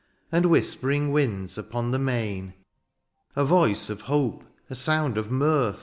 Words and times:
And 0.31 0.47
whispering 0.47 1.11
winds 1.11 1.59
upon 1.59 1.91
the 1.91 1.99
main. 1.99 2.55
A 3.35 3.45
voice 3.45 3.87
of 3.91 4.01
hope, 4.01 4.43
a 4.67 4.73
sound 4.73 5.15
of 5.15 5.29
mirth. 5.29 5.79